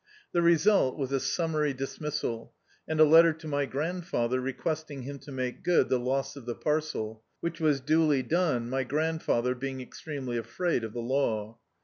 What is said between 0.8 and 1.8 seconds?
was a summary